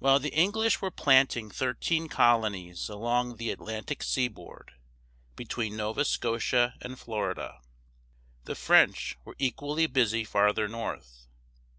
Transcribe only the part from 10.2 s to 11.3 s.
farther north.